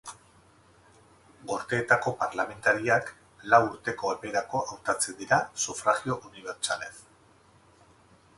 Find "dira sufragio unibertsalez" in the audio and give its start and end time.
5.21-6.93